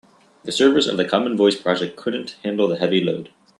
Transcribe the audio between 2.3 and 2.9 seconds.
handle the